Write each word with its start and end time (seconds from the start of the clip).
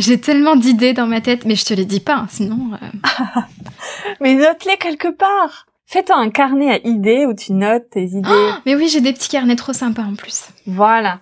J'ai 0.00 0.18
tellement 0.18 0.56
d'idées 0.56 0.94
dans 0.94 1.06
ma 1.06 1.20
tête, 1.20 1.44
mais 1.44 1.54
je 1.54 1.64
te 1.66 1.74
les 1.74 1.84
dis 1.84 2.00
pas, 2.00 2.24
sinon. 2.30 2.70
euh, 2.82 3.40
Mais 4.22 4.34
note-les 4.34 4.78
quelque 4.78 5.08
part. 5.14 5.66
Fais-toi 5.86 6.16
un 6.16 6.30
carnet 6.30 6.70
à 6.70 6.78
idées 6.88 7.26
où 7.26 7.34
tu 7.34 7.52
notes 7.52 7.90
tes 7.90 8.04
idées. 8.04 8.50
Mais 8.64 8.74
oui, 8.76 8.88
j'ai 8.88 9.02
des 9.02 9.12
petits 9.12 9.28
carnets 9.28 9.56
trop 9.56 9.74
sympas 9.74 10.04
en 10.04 10.14
plus. 10.14 10.44
voilà. 10.66 11.20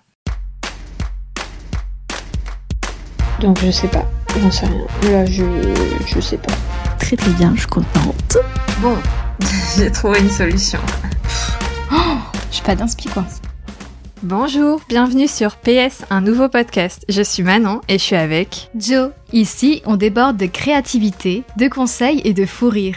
Donc 3.40 3.58
je 3.64 3.70
sais 3.72 3.88
pas, 3.88 4.04
j'en 4.40 4.50
sais 4.50 4.66
rien. 4.66 4.86
Là, 5.10 5.24
je, 5.26 5.42
je 6.06 6.20
sais 6.20 6.38
pas. 6.38 6.52
Très 7.00 7.16
très 7.16 7.30
bien, 7.32 7.52
je 7.54 7.60
suis 7.60 7.68
contente. 7.68 8.36
Bon, 8.80 8.96
j'ai 9.76 9.90
trouvé 9.90 10.20
une 10.20 10.30
solution. 10.30 10.78
Je 11.90 12.54
suis 12.54 12.62
pas 12.64 12.74
d'inspi 12.76 13.08
quoi. 13.08 13.24
Bonjour, 14.24 14.80
bienvenue 14.88 15.28
sur 15.28 15.54
PS, 15.58 16.04
un 16.10 16.20
nouveau 16.20 16.48
podcast. 16.48 17.04
Je 17.08 17.22
suis 17.22 17.44
Manon 17.44 17.80
et 17.88 17.98
je 17.98 18.02
suis 18.02 18.16
avec. 18.16 18.68
Joe, 18.74 19.10
ici 19.32 19.80
on 19.86 19.94
déborde 19.94 20.36
de 20.36 20.46
créativité, 20.46 21.44
de 21.56 21.68
conseils 21.68 22.20
et 22.24 22.34
de 22.34 22.44
fou 22.44 22.68
rire. 22.68 22.96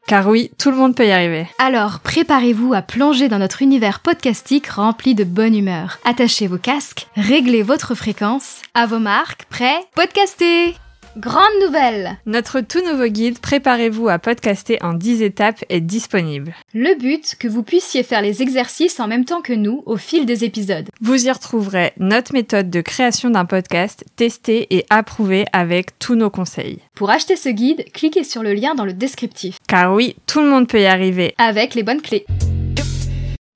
Car 0.07 0.27
oui, 0.27 0.51
tout 0.57 0.71
le 0.71 0.77
monde 0.77 0.95
peut 0.95 1.07
y 1.07 1.11
arriver. 1.11 1.47
alors 1.57 1.99
préparez-vous 1.99 2.73
à 2.73 2.81
plonger 2.81 3.29
dans 3.29 3.39
notre 3.39 3.61
univers 3.61 4.01
podcastique 4.01 4.67
rempli 4.67 5.15
de 5.15 5.23
bonne 5.23 5.55
humeur. 5.55 5.99
Attachez 6.03 6.47
vos 6.47 6.57
casques, 6.57 7.07
réglez 7.15 7.63
votre 7.63 7.95
fréquence. 7.95 8.61
À 8.73 8.87
vos 8.87 8.99
marques, 8.99 9.45
prêts? 9.45 9.79
Podcastez 9.95 10.75
Grande 11.17 11.43
nouvelle 11.65 12.17
Notre 12.25 12.61
tout 12.61 12.79
nouveau 12.85 13.07
guide 13.07 13.39
Préparez-vous 13.39 14.07
à 14.07 14.17
podcaster 14.17 14.81
en 14.81 14.93
10 14.93 15.21
étapes 15.23 15.63
est 15.67 15.81
disponible. 15.81 16.55
Le 16.73 16.97
but, 16.97 17.35
que 17.37 17.49
vous 17.49 17.63
puissiez 17.63 18.03
faire 18.03 18.21
les 18.21 18.41
exercices 18.41 18.97
en 18.99 19.07
même 19.07 19.25
temps 19.25 19.41
que 19.41 19.51
nous 19.51 19.83
au 19.85 19.97
fil 19.97 20.25
des 20.25 20.45
épisodes. 20.45 20.87
Vous 21.01 21.25
y 21.27 21.31
retrouverez 21.31 21.91
notre 21.97 22.33
méthode 22.33 22.69
de 22.69 22.79
création 22.79 23.29
d'un 23.29 23.43
podcast 23.45 24.05
testée 24.15 24.73
et 24.73 24.85
approuvée 24.89 25.45
avec 25.51 25.99
tous 25.99 26.15
nos 26.15 26.29
conseils. 26.29 26.79
Pour 26.95 27.09
acheter 27.09 27.35
ce 27.35 27.49
guide, 27.49 27.83
cliquez 27.91 28.23
sur 28.23 28.41
le 28.41 28.53
lien 28.53 28.73
dans 28.73 28.85
le 28.85 28.93
descriptif, 28.93 29.57
Car 29.67 29.93
oui, 29.93 30.15
tout 30.27 30.39
le 30.41 30.49
monde 30.49 30.67
peut 30.69 30.79
y 30.81 30.85
arriver. 30.85 31.35
avec 31.37 31.75
les 31.75 31.83
bonnes 31.83 32.01
clés. 32.01 32.25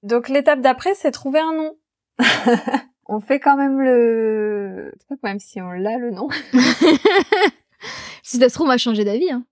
Donc 0.03 0.27
l'étape 0.27 0.59
d'après, 0.61 0.93
c'est 0.93 1.11
trouver 1.11 1.39
un 1.39 1.53
nom. 1.53 1.71
on 3.05 3.19
fait 3.19 3.39
quand 3.39 3.57
même 3.57 3.79
le... 3.81 4.91
Même 5.23 5.39
si 5.39 5.61
on 5.61 5.71
l'a 5.71 5.97
le 5.97 6.11
nom. 6.11 6.27
Si 8.23 8.37
ça 8.39 8.49
se 8.49 8.55
trouve, 8.55 8.65
on 8.65 8.71
va 8.71 8.77
changer 8.77 9.03
d'avis. 9.03 9.29
Hein. 9.31 9.45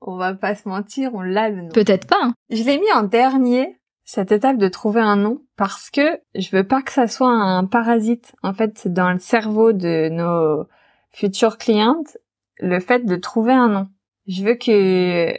On 0.00 0.16
va 0.16 0.34
pas 0.34 0.54
se 0.54 0.68
mentir, 0.68 1.10
on 1.14 1.20
l'a 1.20 1.48
le 1.48 1.62
nom. 1.62 1.68
Peut-être 1.70 2.06
pas. 2.06 2.18
hein. 2.22 2.34
Je 2.50 2.62
l'ai 2.62 2.78
mis 2.78 2.92
en 2.92 3.02
dernier, 3.02 3.76
cette 4.04 4.30
étape 4.30 4.56
de 4.56 4.68
trouver 4.68 5.00
un 5.00 5.16
nom, 5.16 5.42
parce 5.56 5.90
que 5.90 6.20
je 6.36 6.56
veux 6.56 6.62
pas 6.66 6.82
que 6.82 6.92
ça 6.92 7.08
soit 7.08 7.32
un 7.32 7.64
parasite. 7.64 8.32
En 8.44 8.52
fait, 8.52 8.78
c'est 8.78 8.92
dans 8.92 9.10
le 9.10 9.18
cerveau 9.18 9.72
de 9.72 10.08
nos 10.10 10.66
futures 11.10 11.58
clientes, 11.58 12.18
le 12.60 12.78
fait 12.78 13.04
de 13.04 13.16
trouver 13.16 13.52
un 13.52 13.68
nom. 13.68 13.88
Je 14.28 14.44
veux 14.44 14.54
que 14.54 15.32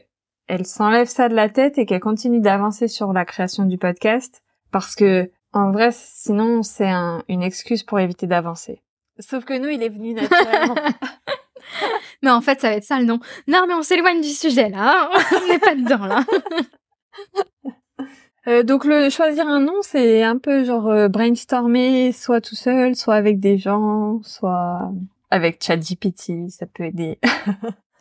elle 0.48 0.66
s'enlève 0.66 1.08
ça 1.08 1.30
de 1.30 1.36
la 1.36 1.48
tête 1.48 1.78
et 1.78 1.86
qu'elle 1.86 2.02
continue 2.02 2.42
d'avancer 2.42 2.90
sur 2.90 3.14
la 3.14 3.24
création 3.24 3.64
du 3.64 3.78
podcast, 3.78 4.44
parce 4.72 4.96
que 4.96 5.32
en 5.54 5.72
vrai, 5.72 5.90
sinon 5.92 6.64
c'est 6.64 6.90
un- 6.90 7.24
une 7.28 7.44
excuse 7.44 7.84
pour 7.84 8.00
éviter 8.00 8.28
d'avancer. 8.28 8.82
Sauf 9.20 9.46
que 9.46 9.58
nous, 9.58 9.70
il 9.70 9.84
est 9.84 9.90
venu 9.90 10.14
naturellement. 10.14 10.76
Mais 12.24 12.32
en 12.32 12.42
fait, 12.42 12.60
ça 12.62 12.70
va 12.70 12.76
être 12.76 12.84
ça 12.84 13.00
le 13.00 13.06
nom. 13.06 13.20
Non, 13.48 13.66
mais 13.68 13.74
on 13.74 13.82
s'éloigne 13.84 14.22
du 14.22 14.30
sujet 14.30 14.70
là. 14.70 15.10
hein. 15.14 15.22
on 15.44 15.48
n'est 15.48 15.60
pas 15.60 15.76
dedans 15.76 16.06
là. 16.06 16.24
Euh, 18.48 18.64
donc 18.64 18.86
le 18.86 19.12
choisir 19.12 19.48
un 19.48 19.60
nom, 19.60 19.76
c'est 19.84 20.24
un 20.24 20.40
peu 20.40 20.64
genre 20.66 20.88
euh, 20.88 21.08
brainstormer, 21.08 22.12
soit 22.12 22.42
tout 22.42 22.56
seul, 22.56 22.96
soit 22.96 23.14
avec 23.14 23.40
des 23.40 23.60
gens, 23.60 24.20
soit 24.24 24.92
avec 25.30 25.64
ChatGPT, 25.64 26.50
ça 26.50 26.66
peut 26.66 26.86
aider. 26.86 27.20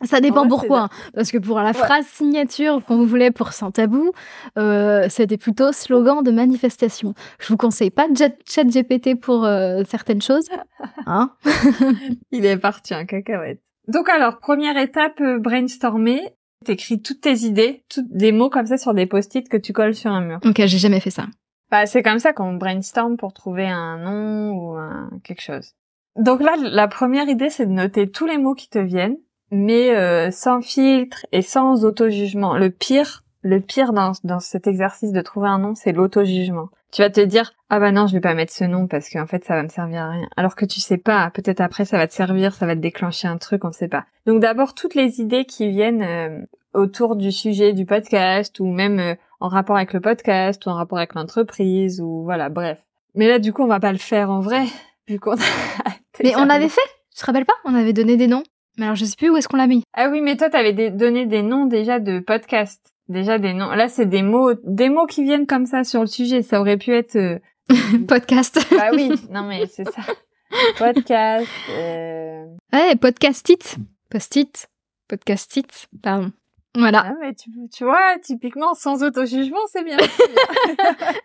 Ça 0.03 0.19
dépend 0.21 0.43
Ouais, 0.43 0.49
pourquoi. 0.49 0.79
hein. 0.83 0.89
Parce 1.13 1.31
que 1.31 1.37
pour 1.37 1.59
la 1.59 1.73
phrase 1.73 2.05
signature 2.07 2.83
qu'on 2.85 3.05
voulait 3.05 3.31
pour 3.31 3.53
Sans 3.53 3.71
Tabou, 3.71 4.11
euh, 4.57 5.07
c'était 5.09 5.37
plutôt 5.37 5.71
slogan 5.71 6.23
de 6.23 6.31
manifestation. 6.31 7.13
Je 7.39 7.47
vous 7.49 7.57
conseille 7.57 7.91
pas 7.91 8.07
de 8.07 8.17
Chat- 8.17 8.35
ChatGPT 8.47 9.19
pour 9.19 9.45
euh, 9.45 9.83
certaines 9.87 10.21
choses. 10.21 10.47
Hein 11.05 11.31
Il 12.31 12.45
est 12.45 12.57
parti 12.57 12.93
en 12.95 13.05
cacahuète. 13.05 13.61
Donc 13.87 14.09
alors, 14.09 14.39
première 14.39 14.77
étape, 14.77 15.19
euh, 15.21 15.39
brainstormer. 15.39 16.21
T'écris 16.65 17.01
toutes 17.01 17.21
tes 17.21 17.39
idées, 17.39 17.83
toutes 17.89 18.11
des 18.11 18.31
mots 18.31 18.49
comme 18.51 18.67
ça 18.67 18.77
sur 18.77 18.93
des 18.93 19.07
post-it 19.07 19.49
que 19.49 19.57
tu 19.57 19.73
colles 19.73 19.95
sur 19.95 20.11
un 20.11 20.21
mur. 20.21 20.39
ok, 20.45 20.57
j'ai 20.65 20.77
jamais 20.77 20.99
fait 20.99 21.09
ça. 21.09 21.25
Bah, 21.71 21.87
c'est 21.87 22.03
comme 22.03 22.19
ça 22.19 22.33
qu'on 22.33 22.53
brainstorm 22.53 23.17
pour 23.17 23.33
trouver 23.33 23.65
un 23.67 23.97
nom 23.97 24.51
ou 24.53 24.75
un 24.75 25.09
quelque 25.23 25.41
chose. 25.41 25.71
Donc 26.17 26.41
là, 26.41 26.55
la 26.59 26.87
première 26.87 27.27
idée, 27.29 27.49
c'est 27.49 27.65
de 27.65 27.71
noter 27.71 28.11
tous 28.11 28.27
les 28.27 28.37
mots 28.37 28.53
qui 28.53 28.69
te 28.69 28.77
viennent, 28.77 29.15
mais 29.51 29.95
euh, 29.95 30.31
sans 30.31 30.61
filtre 30.61 31.25
et 31.31 31.41
sans 31.41 31.85
auto-jugement. 31.85 32.57
Le 32.57 32.69
pire, 32.69 33.23
le 33.41 33.59
pire 33.59 33.93
dans, 33.93 34.13
dans 34.23 34.39
cet 34.39 34.67
exercice 34.67 35.11
de 35.11 35.21
trouver 35.21 35.49
un 35.49 35.59
nom, 35.59 35.75
c'est 35.75 35.91
l'auto-jugement. 35.91 36.69
Tu 36.91 37.01
vas 37.01 37.09
te 37.09 37.21
dire, 37.21 37.53
ah 37.69 37.79
bah 37.79 37.91
non, 37.91 38.07
je 38.07 38.13
vais 38.13 38.21
pas 38.21 38.33
mettre 38.33 38.51
ce 38.51 38.65
nom 38.65 38.87
parce 38.87 39.09
qu'en 39.09 39.25
fait, 39.25 39.45
ça 39.45 39.55
va 39.55 39.63
me 39.63 39.69
servir 39.69 40.01
à 40.01 40.09
rien. 40.09 40.27
Alors 40.35 40.55
que 40.55 40.65
tu 40.65 40.81
sais 40.81 40.97
pas, 40.97 41.31
peut-être 41.33 41.61
après, 41.61 41.85
ça 41.85 41.97
va 41.97 42.07
te 42.07 42.13
servir, 42.13 42.53
ça 42.53 42.65
va 42.65 42.75
te 42.75 42.81
déclencher 42.81 43.29
un 43.29 43.37
truc, 43.37 43.63
on 43.63 43.71
sait 43.71 43.87
pas. 43.87 44.05
Donc 44.25 44.41
d'abord, 44.41 44.73
toutes 44.73 44.95
les 44.95 45.21
idées 45.21 45.45
qui 45.45 45.69
viennent 45.69 46.03
euh, 46.03 46.41
autour 46.73 47.15
du 47.15 47.31
sujet 47.31 47.71
du 47.71 47.85
podcast 47.85 48.59
ou 48.59 48.65
même 48.65 48.99
euh, 48.99 49.15
en 49.39 49.47
rapport 49.47 49.77
avec 49.77 49.93
le 49.93 50.01
podcast 50.01 50.65
ou 50.65 50.69
en 50.69 50.75
rapport 50.75 50.97
avec 50.97 51.13
l'entreprise 51.13 52.01
ou 52.01 52.23
voilà, 52.23 52.49
bref. 52.49 52.77
Mais 53.15 53.27
là, 53.27 53.39
du 53.39 53.53
coup, 53.53 53.63
on 53.63 53.67
va 53.67 53.79
pas 53.79 53.93
le 53.93 53.97
faire 53.97 54.29
en 54.29 54.41
vrai, 54.41 54.65
vu 55.07 55.17
qu'on 55.17 55.35
a... 55.35 55.43
Mais 56.23 56.35
on 56.35 56.49
avait 56.49 56.69
fait 56.69 56.81
Tu 57.15 57.21
te 57.21 57.25
rappelles 57.25 57.45
pas? 57.45 57.53
On 57.63 57.73
avait 57.73 57.93
donné 57.93 58.17
des 58.17 58.27
noms. 58.27 58.43
Mais 58.77 58.85
alors 58.85 58.95
je 58.95 59.05
sais 59.05 59.15
plus 59.17 59.29
où 59.29 59.37
est-ce 59.37 59.47
qu'on 59.47 59.57
l'a 59.57 59.67
mis. 59.67 59.83
Ah 59.93 60.09
oui, 60.09 60.21
mais 60.21 60.37
toi, 60.37 60.49
t'avais 60.49 60.73
des- 60.73 60.89
donné 60.91 61.25
des 61.25 61.41
noms 61.41 61.65
déjà 61.65 61.99
de 61.99 62.19
podcasts. 62.19 62.93
Déjà 63.09 63.37
des 63.39 63.53
noms. 63.53 63.69
Là, 63.71 63.89
c'est 63.89 64.05
des 64.05 64.21
mots, 64.21 64.53
des 64.63 64.87
mots 64.89 65.05
qui 65.05 65.23
viennent 65.23 65.45
comme 65.47 65.65
ça 65.65 65.83
sur 65.83 65.99
le 66.01 66.07
sujet. 66.07 66.41
Ça 66.41 66.61
aurait 66.61 66.77
pu 66.77 66.93
être... 66.93 67.15
euh, 67.17 67.39
Podcast. 68.07 68.59
Bah 68.71 68.89
oui, 68.93 69.11
non 69.29 69.43
mais 69.43 69.65
c'est 69.67 69.83
ça. 69.89 70.01
Podcast... 70.77 71.47
Euh... 71.71 72.45
ouais, 72.73 72.95
podcast-it. 72.95 73.77
Post-it. 74.09 74.67
Podcast-it. 75.09 75.87
Pardon. 76.01 76.31
Voilà. 76.77 77.03
Ah, 77.07 77.13
mais 77.19 77.33
tu, 77.33 77.49
tu 77.73 77.83
vois, 77.83 78.17
typiquement, 78.23 78.73
sans 78.73 79.03
auto-jugement, 79.03 79.59
c'est 79.71 79.83
bien. 79.83 79.97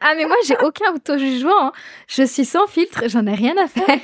Ah 0.00 0.14
mais 0.16 0.26
moi 0.26 0.36
j'ai 0.46 0.56
aucun 0.64 0.92
auto-jugement. 0.94 1.66
hein. 1.68 1.72
Je 2.08 2.22
suis 2.24 2.44
sans 2.44 2.66
filtre, 2.66 3.04
j'en 3.08 3.26
ai 3.26 3.34
rien 3.34 3.54
à 3.56 3.66
faire. 3.68 3.98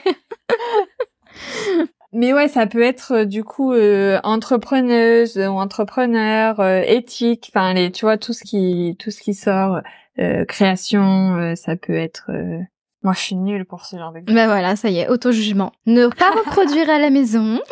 Mais 2.13 2.33
ouais, 2.35 2.49
ça 2.49 2.67
peut 2.67 2.83
être 2.83 3.13
euh, 3.13 3.25
du 3.25 3.43
coup 3.45 3.73
euh, 3.73 4.21
entrepreneuse 4.23 5.39
ou 5.39 5.59
entrepreneur, 5.59 6.61
euh, 6.61 6.83
éthique, 6.87 7.51
enfin 7.55 7.73
les, 7.75 7.91
tu 7.91 8.05
vois 8.05 8.19
tout 8.19 8.33
ce 8.35 8.45
qui 8.45 8.97
tout 8.99 9.11
ce 9.11 9.21
qui 9.23 9.33
sort, 9.35 9.81
euh, 10.19 10.45
création, 10.45 11.37
euh, 11.39 11.55
ça 11.55 11.77
peut 11.77 11.95
être. 11.95 12.27
euh, 12.31 12.59
Moi, 13.03 13.15
je 13.15 13.21
suis 13.21 13.37
nulle 13.37 13.65
pour 13.65 13.85
ce 13.87 13.97
genre 13.97 14.13
d'exemple. 14.13 14.35
Ben 14.35 14.47
voilà, 14.47 14.77
ça 14.77 14.91
y 14.91 14.99
est, 14.99 15.09
auto-jugement. 15.09 15.73
Ne 15.87 16.09
pas 16.09 16.31
reproduire 16.45 16.91
à 16.91 16.99
la 16.99 17.09
maison. 17.11 17.61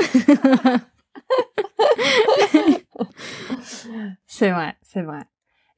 C'est 4.26 4.50
vrai, 4.50 4.74
c'est 4.82 5.02
vrai. 5.02 5.20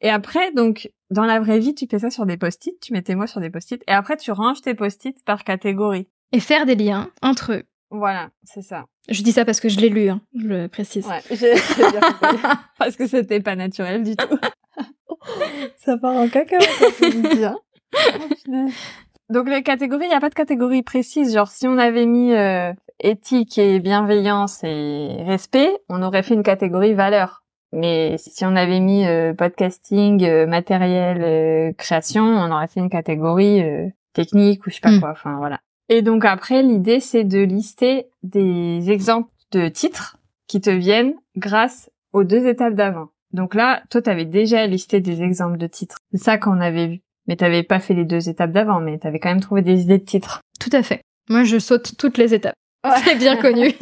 Et 0.01 0.11
après, 0.11 0.53
donc 0.53 0.91
dans 1.11 1.25
la 1.25 1.41
vraie 1.41 1.59
vie, 1.59 1.75
tu 1.75 1.87
fais 1.91 1.99
ça 2.01 2.11
sur 2.11 2.27
des 2.27 2.37
post-it, 2.37 2.79
tu 2.81 2.93
mets 2.93 3.03
tes 3.03 3.15
mots 3.15 3.27
sur 3.27 3.41
des 3.41 3.51
post-it, 3.51 3.83
et 3.87 3.93
après 3.93 4.17
tu 4.17 4.33
ranges 4.33 4.61
tes 4.63 4.75
post-it 4.75 5.17
par 5.25 5.45
catégorie. 5.45 6.09
Et 6.33 6.41
faire 6.41 6.67
des 6.67 6.75
liens 6.75 7.11
entre 7.23 7.53
eux. 7.53 7.63
Voilà, 7.95 8.31
c'est 8.45 8.63
ça. 8.63 8.87
Je 9.09 9.23
dis 9.23 9.33
ça 9.33 9.45
parce 9.45 9.61
que 9.61 9.69
je 9.69 9.79
l'ai 9.79 9.91
lu, 9.91 10.09
hein, 10.09 10.21
je 10.35 10.47
le 10.49 10.69
précise. 10.69 11.07
Ouais, 11.07 11.21
j'ai 11.31 11.53
bien. 11.53 12.01
Parce 12.79 12.97
que 12.97 13.07
c'était 13.07 13.41
pas 13.41 13.55
naturel 13.55 14.03
du 14.03 14.17
tout. 14.17 14.39
ça 15.77 15.97
part 15.99 16.15
en 16.17 16.29
cacahuète, 16.29 16.69
ça 16.71 17.11
bien. 17.35 17.57
Oh. 18.49 18.69
Donc 19.29 19.49
les 19.49 19.63
catégories, 19.63 20.07
il 20.07 20.09
n'y 20.09 20.15
a 20.15 20.21
pas 20.21 20.31
de 20.31 20.35
catégorie 20.35 20.83
précise. 20.83 21.35
Genre 21.35 21.49
si 21.49 21.67
on 21.69 21.79
avait 21.79 22.07
mis 22.07 22.33
euh, 22.33 22.73
éthique 23.01 23.59
et 23.59 23.79
bienveillance 23.81 24.63
et 24.65 25.09
respect, 25.27 25.71
on 25.89 26.03
aurait 26.03 26.23
fait 26.23 26.35
une 26.35 26.43
catégorie 26.43 26.95
valeur. 26.95 27.43
Mais 27.73 28.17
si 28.19 28.45
on 28.45 28.55
avait 28.57 28.81
mis 28.81 29.07
euh, 29.07 29.33
podcasting, 29.33 30.25
euh, 30.25 30.47
matériel, 30.47 31.23
euh, 31.23 31.73
création, 31.79 32.23
on 32.25 32.51
aurait 32.51 32.69
fait 32.69 32.81
une 32.81 32.91
catégorie 32.91 33.63
euh, 33.63 33.89
technique 34.13 34.67
ou 34.67 34.71
je 34.71 34.75
sais 34.77 34.81
pas 34.81 34.91
Mm. 34.91 35.01
quoi. 35.01 35.11
Enfin 35.13 35.37
voilà. 35.39 35.61
Et 35.95 36.01
donc 36.01 36.25
après, 36.25 36.63
l'idée 36.63 37.01
c'est 37.01 37.25
de 37.25 37.41
lister 37.41 38.07
des 38.23 38.91
exemples 38.91 39.29
de 39.53 39.69
titres 39.69 40.17
qui 40.49 40.61
te 40.63 40.71
viennent 40.71 41.13
grâce 41.37 41.91
aux 42.15 42.25
deux 42.25 42.47
étapes 42.47 42.73
d'avant. 42.75 43.09
Donc 43.33 43.55
là, 43.55 43.83
toi, 43.91 44.01
t'avais 44.01 44.25
déjà 44.25 44.67
listé 44.67 45.01
des 45.01 45.23
exemples 45.23 45.59
de 45.59 45.67
titres. 45.67 45.99
C'est 46.13 46.23
ça 46.23 46.39
qu'on 46.39 46.61
avait 46.61 46.87
vu. 46.87 47.01
Mais 47.27 47.37
t'avais 47.37 47.63
pas 47.63 47.79
fait 47.79 47.93
les 47.95 48.07
deux 48.07 48.29
étapes 48.31 48.53
d'avant, 48.53 48.81
mais 48.81 48.99
t'avais 48.99 49.19
quand 49.19 49.29
même 49.29 49.41
trouvé 49.41 49.61
des 49.61 49.83
idées 49.83 49.99
de 49.99 50.05
titres. 50.05 50.41
Tout 50.61 50.71
à 50.73 50.83
fait. 50.83 51.03
Moi, 51.29 51.45
je 51.45 51.59
saute 51.59 51.97
toutes 51.99 52.17
les 52.19 52.33
étapes. 52.35 52.55
C'est 53.05 53.17
bien 53.17 53.37
connu. 53.37 53.73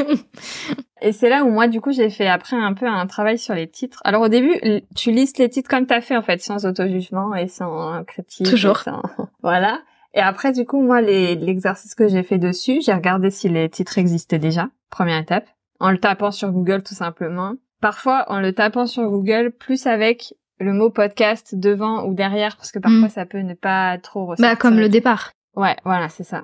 Et 1.03 1.13
c'est 1.13 1.29
là 1.31 1.45
où 1.45 1.51
moi, 1.51 1.69
du 1.69 1.81
coup, 1.81 1.93
j'ai 1.93 2.11
fait 2.11 2.27
après 2.29 2.57
un 2.57 2.75
peu 2.75 2.87
un 2.87 3.07
travail 3.07 3.39
sur 3.39 3.55
les 3.55 3.69
titres. 3.69 4.01
Alors 4.05 4.23
au 4.23 4.29
début, 4.29 4.61
tu 4.97 5.11
listes 5.13 5.39
les 5.39 5.49
titres 5.49 5.71
comme 5.71 5.87
t'as 5.87 6.01
fait 6.01 6.17
en 6.17 6.23
fait, 6.23 6.43
sans 6.43 6.67
auto-jugement 6.67 7.35
et 7.35 7.49
sans 7.49 8.05
critique. 8.05 8.47
Toujours. 8.47 8.79
sans- 8.79 9.01
voilà. 9.43 9.81
Et 10.15 10.21
après, 10.21 10.53
du 10.53 10.65
coup, 10.67 10.81
moi, 10.83 11.01
l'exercice 11.01 11.95
que 11.95 12.09
j'ai 12.09 12.23
fait 12.23 12.39
dessus, 12.39 12.81
j'ai 12.83 12.93
regardé 12.93 13.31
si 13.31 13.49
les 13.49 13.69
titres 13.69 13.99
existaient 13.99 14.39
déjà. 14.39 14.69
Première 14.91 15.21
étape. 15.21 15.47
En 15.79 15.91
le 15.91 15.99
tapant 15.99 16.31
sur 16.31 16.51
Google, 16.51 16.83
tout 16.83 16.95
simplement. 16.95 17.55
Parfois, 17.81 18.25
en 18.29 18.41
le 18.41 18.53
tapant 18.53 18.87
sur 18.87 19.09
Google, 19.09 19.53
plus 19.53 19.87
avec 19.87 20.35
le 20.59 20.73
mot 20.73 20.91
podcast 20.91 21.55
devant 21.55 22.05
ou 22.05 22.13
derrière, 22.15 22.57
parce 22.57 22.73
que 22.73 22.79
parfois, 22.79 23.07
Mm. 23.07 23.11
ça 23.11 23.25
peut 23.25 23.39
ne 23.39 23.55
pas 23.55 23.97
trop 23.99 24.27
ressortir. 24.27 24.51
bah, 24.51 24.57
comme 24.57 24.79
le 24.79 24.89
départ. 24.89 25.33
Ouais, 25.57 25.77
voilà, 25.85 26.09
c'est 26.09 26.25
ça. 26.25 26.43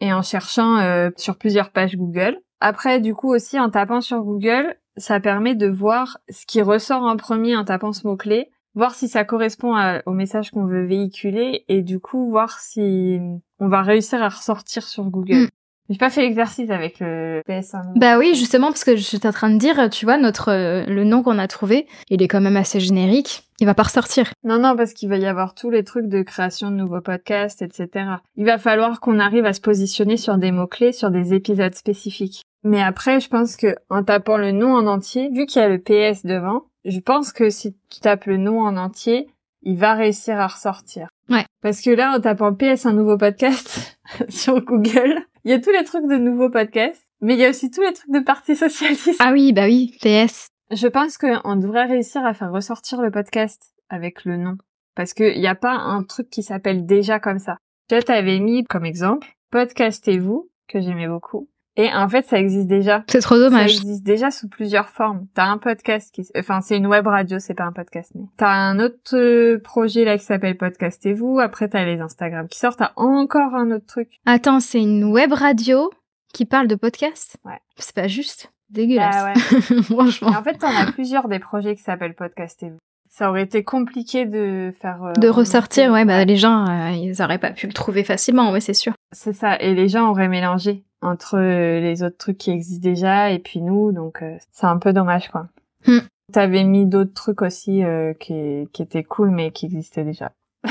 Et 0.00 0.12
en 0.12 0.22
cherchant 0.22 0.78
euh, 0.78 1.10
sur 1.16 1.36
plusieurs 1.36 1.70
pages 1.70 1.96
Google. 1.96 2.38
Après, 2.60 3.00
du 3.00 3.14
coup, 3.14 3.32
aussi 3.34 3.58
en 3.60 3.68
tapant 3.68 4.00
sur 4.00 4.22
Google, 4.22 4.76
ça 4.96 5.20
permet 5.20 5.54
de 5.54 5.68
voir 5.68 6.18
ce 6.30 6.46
qui 6.46 6.62
ressort 6.62 7.02
en 7.02 7.16
premier 7.16 7.56
en 7.56 7.64
tapant 7.64 7.92
ce 7.92 8.06
mot-clé, 8.06 8.50
voir 8.78 8.94
si 8.94 9.08
ça 9.08 9.24
correspond 9.24 9.74
à- 9.74 10.02
au 10.06 10.12
message 10.12 10.52
qu'on 10.52 10.64
veut 10.64 10.86
véhiculer 10.86 11.64
et 11.68 11.82
du 11.82 11.98
coup 11.98 12.30
voir 12.30 12.60
si 12.60 13.18
on 13.58 13.66
va 13.66 13.82
réussir 13.82 14.22
à 14.22 14.28
ressortir 14.28 14.84
sur 14.84 15.04
Google. 15.04 15.34
Mm. 15.34 15.48
J'ai 15.90 15.98
pas 15.98 16.10
fait 16.10 16.20
l'exercice 16.20 16.70
avec 16.70 17.00
le 17.00 17.42
PS1. 17.48 17.80
Bah 17.96 18.18
oui, 18.18 18.34
justement, 18.34 18.66
parce 18.68 18.84
que 18.84 18.94
j'étais 18.94 19.26
en 19.26 19.32
train 19.32 19.50
de 19.50 19.56
dire, 19.58 19.88
tu 19.90 20.04
vois, 20.04 20.18
notre 20.18 20.50
euh, 20.52 20.84
le 20.84 21.02
nom 21.02 21.22
qu'on 21.22 21.38
a 21.38 21.48
trouvé, 21.48 21.86
il 22.10 22.22
est 22.22 22.28
quand 22.28 22.42
même 22.42 22.58
assez 22.58 22.78
générique. 22.78 23.44
Il 23.58 23.66
va 23.66 23.74
pas 23.74 23.84
ressortir. 23.84 24.30
Non, 24.44 24.58
non, 24.60 24.76
parce 24.76 24.92
qu'il 24.92 25.08
va 25.08 25.16
y 25.16 25.26
avoir 25.26 25.54
tous 25.54 25.70
les 25.70 25.82
trucs 25.82 26.06
de 26.08 26.22
création 26.22 26.70
de 26.70 26.76
nouveaux 26.76 27.00
podcasts, 27.00 27.62
etc. 27.62 27.88
Il 28.36 28.44
va 28.44 28.58
falloir 28.58 29.00
qu'on 29.00 29.18
arrive 29.18 29.46
à 29.46 29.54
se 29.54 29.60
positionner 29.62 30.18
sur 30.18 30.36
des 30.36 30.52
mots-clés, 30.52 30.92
sur 30.92 31.10
des 31.10 31.32
épisodes 31.34 31.74
spécifiques. 31.74 32.42
Mais 32.64 32.82
après, 32.82 33.18
je 33.18 33.28
pense 33.28 33.56
que 33.56 33.74
en 33.88 34.04
tapant 34.04 34.36
le 34.36 34.52
nom 34.52 34.74
en 34.74 34.86
entier, 34.86 35.30
vu 35.32 35.46
qu'il 35.46 35.62
y 35.62 35.64
a 35.64 35.68
le 35.68 35.78
PS 35.78 36.24
devant, 36.26 36.64
je 36.84 37.00
pense 37.00 37.32
que 37.32 37.50
si 37.50 37.76
tu 37.90 38.00
tapes 38.00 38.26
le 38.26 38.36
nom 38.36 38.60
en 38.60 38.76
entier, 38.76 39.28
il 39.62 39.76
va 39.76 39.94
réussir 39.94 40.38
à 40.38 40.46
ressortir. 40.46 41.08
Ouais. 41.28 41.44
Parce 41.62 41.80
que 41.80 41.90
là, 41.90 42.16
en 42.16 42.20
tapant 42.20 42.54
PS 42.54 42.86
un 42.86 42.92
nouveau 42.92 43.18
podcast 43.18 43.98
sur 44.28 44.64
Google, 44.64 45.22
il 45.44 45.50
y 45.50 45.54
a 45.54 45.60
tous 45.60 45.70
les 45.70 45.84
trucs 45.84 46.06
de 46.06 46.16
nouveaux 46.16 46.50
podcasts, 46.50 47.06
mais 47.20 47.34
il 47.34 47.40
y 47.40 47.44
a 47.44 47.50
aussi 47.50 47.70
tous 47.70 47.82
les 47.82 47.92
trucs 47.92 48.10
de 48.10 48.20
parti 48.20 48.56
socialiste. 48.56 49.16
Ah 49.20 49.32
oui, 49.32 49.52
bah 49.52 49.66
oui, 49.66 49.96
PS. 50.00 50.48
Je 50.70 50.86
pense 50.86 51.18
qu'on 51.18 51.56
devrait 51.56 51.86
réussir 51.86 52.24
à 52.24 52.34
faire 52.34 52.52
ressortir 52.52 53.00
le 53.00 53.10
podcast 53.10 53.74
avec 53.88 54.24
le 54.24 54.36
nom. 54.36 54.56
Parce 54.94 55.14
qu'il 55.14 55.38
n'y 55.38 55.46
a 55.46 55.54
pas 55.54 55.74
un 55.74 56.02
truc 56.02 56.28
qui 56.28 56.42
s'appelle 56.42 56.84
déjà 56.84 57.20
comme 57.20 57.38
ça. 57.38 57.58
Toi, 57.88 58.02
t'avais 58.02 58.38
mis 58.38 58.64
comme 58.64 58.84
exemple 58.84 59.28
Podcastez-vous, 59.50 60.50
que 60.66 60.80
j'aimais 60.80 61.08
beaucoup. 61.08 61.48
Et 61.80 61.92
en 61.94 62.08
fait, 62.08 62.26
ça 62.26 62.38
existe 62.38 62.66
déjà. 62.66 63.04
C'est 63.08 63.20
trop 63.20 63.36
Ça 63.36 63.40
dommage. 63.48 63.76
existe 63.76 64.02
déjà 64.02 64.30
sous 64.32 64.48
plusieurs 64.48 64.88
formes. 64.88 65.26
T'as 65.34 65.44
un 65.46 65.58
podcast 65.58 66.12
qui, 66.12 66.26
enfin, 66.36 66.60
c'est 66.60 66.76
une 66.76 66.88
web 66.88 67.06
radio, 67.06 67.38
c'est 67.38 67.54
pas 67.54 67.64
un 67.64 67.72
podcast, 67.72 68.10
mais 68.16 68.24
t'as 68.36 68.50
un 68.52 68.80
autre 68.80 69.14
euh, 69.14 69.60
projet 69.62 70.04
là 70.04 70.18
qui 70.18 70.24
s'appelle 70.24 70.56
Podcastez-vous. 70.56 71.38
Après, 71.38 71.68
t'as 71.68 71.84
les 71.84 72.00
Instagram 72.00 72.48
qui 72.48 72.58
sortent. 72.58 72.80
T'as 72.80 72.92
encore 72.96 73.54
un 73.54 73.70
autre 73.70 73.86
truc. 73.86 74.08
Attends, 74.26 74.58
c'est 74.60 74.80
une 74.82 75.04
web 75.04 75.32
radio 75.32 75.90
qui 76.34 76.44
parle 76.44 76.66
de 76.66 76.74
podcast? 76.74 77.36
Ouais. 77.44 77.58
C'est 77.76 77.94
pas 77.94 78.08
juste. 78.08 78.52
Dégueulasse. 78.70 79.14
Ah 79.16 79.32
ouais. 79.32 79.82
Franchement. 79.82 80.32
Et 80.32 80.36
en 80.36 80.42
fait, 80.42 80.54
t'en 80.58 80.68
as 80.76 80.90
plusieurs 80.92 81.28
des 81.28 81.38
projets 81.38 81.76
qui 81.76 81.82
s'appellent 81.82 82.14
Podcastez-vous. 82.16 82.78
Ça 83.08 83.30
aurait 83.30 83.44
été 83.44 83.64
compliqué 83.64 84.26
de 84.26 84.70
faire. 84.78 85.02
euh, 85.02 85.12
De 85.14 85.28
ressortir, 85.28 85.90
ouais, 85.92 86.04
bah 86.04 86.24
les 86.26 86.36
gens, 86.36 86.66
euh, 86.68 86.90
ils 86.90 87.22
auraient 87.22 87.38
pas 87.38 87.52
pu 87.52 87.66
le 87.66 87.72
trouver 87.72 88.04
facilement, 88.04 88.50
ouais, 88.52 88.60
c'est 88.60 88.74
sûr. 88.74 88.92
C'est 89.12 89.32
ça. 89.32 89.56
Et 89.60 89.74
les 89.74 89.88
gens 89.88 90.10
auraient 90.10 90.28
mélangé 90.28 90.84
entre 91.00 91.38
euh, 91.38 91.80
les 91.80 92.02
autres 92.02 92.16
trucs 92.16 92.38
qui 92.38 92.50
existent 92.50 92.88
déjà 92.88 93.30
et 93.30 93.38
puis 93.38 93.60
nous, 93.60 93.92
donc 93.92 94.22
euh, 94.22 94.36
c'est 94.52 94.66
un 94.66 94.78
peu 94.78 94.92
dommage, 94.92 95.28
quoi. 95.30 95.48
Hmm. 95.86 96.00
T'avais 96.32 96.64
mis 96.64 96.86
d'autres 96.86 97.14
trucs 97.14 97.42
aussi 97.42 97.82
euh, 97.84 98.12
qui, 98.14 98.68
qui 98.72 98.82
étaient 98.82 99.04
cool 99.04 99.30
mais 99.30 99.50
qui 99.50 99.66
existaient 99.66 100.04
déjà. 100.04 100.32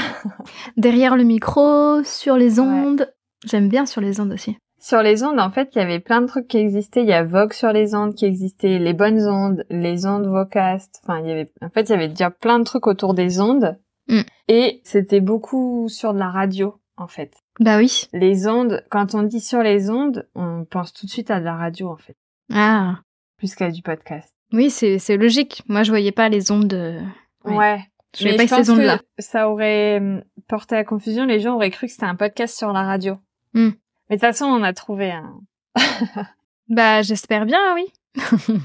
Derrière 0.78 1.16
le 1.16 1.24
micro, 1.24 2.04
sur 2.04 2.38
les 2.38 2.60
ondes. 2.60 3.12
J'aime 3.46 3.70
bien 3.70 3.86
sur 3.86 4.02
les 4.02 4.20
ondes 4.20 4.34
aussi. 4.34 4.58
Sur 4.80 5.02
les 5.02 5.24
ondes, 5.24 5.40
en 5.40 5.50
fait, 5.50 5.70
il 5.74 5.80
y 5.80 5.82
avait 5.82 6.00
plein 6.00 6.22
de 6.22 6.28
trucs 6.28 6.48
qui 6.48 6.58
existaient. 6.58 7.02
Il 7.02 7.10
y 7.10 7.14
a 7.14 7.24
Vogue 7.24 7.54
sur 7.54 7.72
les 7.72 7.96
ondes 7.96 8.14
qui 8.14 8.26
existait, 8.26 8.78
les 8.78 8.94
bonnes 8.94 9.28
ondes, 9.28 9.66
les 9.70 10.06
ondes 10.06 10.28
Vocast. 10.28 11.02
Enfin, 11.04 11.20
il 11.20 11.28
y 11.28 11.32
avait, 11.32 11.52
en 11.62 11.70
fait, 11.70 11.90
il 11.90 11.92
y 11.92 11.96
avait 11.96 12.10
déjà 12.10 12.30
plein 12.30 12.60
de 12.60 12.64
trucs 12.64 12.86
autour 12.86 13.16
des 13.16 13.40
ondes. 13.40 13.78
Hmm. 14.08 14.22
Et 14.48 14.82
c'était 14.84 15.20
beaucoup 15.20 15.90
sur 15.90 16.14
de 16.14 16.20
la 16.20 16.30
radio, 16.30 16.76
en 16.96 17.08
fait. 17.08 17.34
Bah 17.60 17.78
oui. 17.78 18.08
Les 18.14 18.48
ondes, 18.48 18.84
quand 18.90 19.16
on 19.16 19.24
dit 19.24 19.40
sur 19.42 19.62
les 19.64 19.90
ondes, 19.90 20.28
on 20.36 20.66
pense 20.66 20.94
tout 20.94 21.06
de 21.06 21.12
suite 21.12 21.32
à 21.32 21.40
de 21.40 21.46
la 21.46 21.56
radio, 21.56 21.90
en 21.90 21.98
fait. 21.98 22.16
Ah. 22.54 23.00
Plus 23.38 23.56
qu'à 23.56 23.72
du 23.72 23.82
podcast. 23.82 24.34
Oui, 24.54 24.70
c'est 24.70 25.18
logique. 25.18 25.64
Moi, 25.68 25.84
je 25.84 25.90
voyais 25.92 26.12
pas 26.12 26.30
les 26.30 26.52
ondes. 26.52 26.74
euh, 26.74 27.02
Ouais. 27.46 27.56
Ouais. 27.58 27.80
Je 28.18 28.24
voyais 28.24 28.38
pas 28.48 28.58
je 28.58 28.64
ces 28.64 28.70
ondes-là. 28.72 29.00
ça 29.20 29.50
aurait 29.50 29.98
hum, 29.98 30.24
porté 30.48 30.76
à 30.76 30.84
confusion. 30.84 31.26
Les 31.26 31.40
gens 31.40 31.56
auraient 31.56 31.70
cru 31.72 31.88
que 31.88 31.92
c'était 31.94 32.06
un 32.06 32.16
podcast 32.16 32.58
sur 32.58 32.72
la 32.72 32.84
radio. 32.84 33.18
Hmm. 33.54 33.72
Mais 34.10 34.16
de 34.16 34.22
toute 34.22 34.22
façon, 34.22 34.46
on 34.46 34.64
a 34.64 34.74
trouvé 34.74 35.12
un. 35.12 35.40
Bah, 36.70 37.02
j'espère 37.02 37.46
bien, 37.46 37.60
oui. 37.76 37.86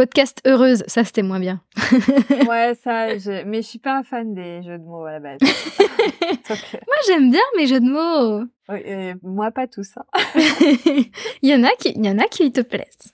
Podcast 0.00 0.40
heureuse, 0.46 0.82
ça 0.86 1.04
c'était 1.04 1.22
moins 1.22 1.40
bien. 1.40 1.60
Ouais, 2.48 2.74
ça. 2.82 3.18
Je... 3.18 3.44
Mais 3.44 3.60
je 3.60 3.66
suis 3.66 3.78
pas 3.78 4.02
fan 4.02 4.32
des 4.32 4.62
jeux 4.62 4.78
de 4.78 4.82
mots 4.82 5.04
à 5.04 5.12
la 5.12 5.20
base. 5.20 5.40
Moi, 6.48 6.96
j'aime 7.06 7.30
bien 7.30 7.42
mes 7.58 7.66
jeux 7.66 7.80
de 7.80 7.90
mots. 7.90 8.46
oui, 8.70 8.80
euh, 8.86 9.14
moi, 9.22 9.50
pas 9.50 9.66
tous. 9.66 9.90
Hein. 9.98 10.04
il 11.42 11.50
y 11.50 11.54
en 11.54 11.64
a 11.64 11.68
qui, 11.78 11.92
il 11.94 12.06
y 12.06 12.08
en 12.08 12.18
a 12.18 12.24
qui 12.28 12.50
te 12.50 12.62
plaisent. 12.62 13.12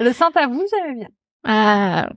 Le 0.00 0.12
saint 0.12 0.30
vous, 0.48 0.64
j'aimais 0.68 0.96
bien. 0.96 1.08
Ah, 1.44 2.10